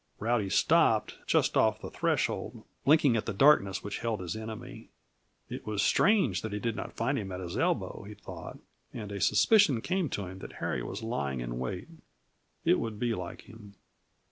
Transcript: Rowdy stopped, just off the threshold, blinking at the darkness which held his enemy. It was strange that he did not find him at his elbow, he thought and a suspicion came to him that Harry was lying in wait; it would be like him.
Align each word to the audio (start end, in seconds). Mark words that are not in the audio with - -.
Rowdy 0.17 0.49
stopped, 0.49 1.19
just 1.27 1.55
off 1.55 1.79
the 1.79 1.91
threshold, 1.91 2.63
blinking 2.85 3.15
at 3.15 3.27
the 3.27 3.33
darkness 3.35 3.83
which 3.83 3.99
held 3.99 4.19
his 4.19 4.35
enemy. 4.35 4.89
It 5.47 5.67
was 5.67 5.83
strange 5.83 6.41
that 6.41 6.51
he 6.53 6.57
did 6.59 6.75
not 6.75 6.93
find 6.93 7.19
him 7.19 7.31
at 7.31 7.39
his 7.39 7.55
elbow, 7.55 8.03
he 8.07 8.15
thought 8.15 8.57
and 8.91 9.11
a 9.11 9.21
suspicion 9.21 9.79
came 9.79 10.09
to 10.09 10.25
him 10.25 10.39
that 10.39 10.53
Harry 10.53 10.81
was 10.81 11.03
lying 11.03 11.39
in 11.39 11.59
wait; 11.59 11.87
it 12.65 12.79
would 12.79 12.97
be 12.97 13.13
like 13.13 13.41
him. 13.43 13.75